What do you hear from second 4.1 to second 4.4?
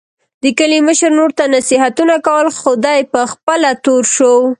شو.